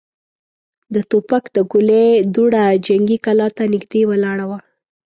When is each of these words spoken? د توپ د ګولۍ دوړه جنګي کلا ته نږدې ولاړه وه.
د 0.93 0.95
توپ 1.09 1.29
د 1.55 1.57
ګولۍ 1.71 2.07
دوړه 2.33 2.63
جنګي 2.85 3.17
کلا 3.25 3.47
ته 3.55 3.63
نږدې 3.73 4.01
ولاړه 4.09 4.45
وه. 4.49 4.59